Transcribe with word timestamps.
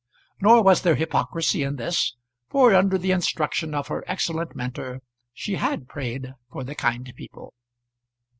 Nor 0.41 0.63
was 0.63 0.81
there 0.81 0.95
hypocrisy 0.95 1.61
in 1.61 1.75
this, 1.75 2.15
for 2.49 2.73
under 2.73 2.97
the 2.97 3.11
instruction 3.11 3.75
of 3.75 3.87
her 3.89 4.03
excellent 4.07 4.55
mentor 4.55 5.01
she 5.31 5.57
had 5.57 5.87
prayed 5.87 6.33
for 6.51 6.63
the 6.63 6.73
kind 6.73 7.13
people. 7.15 7.53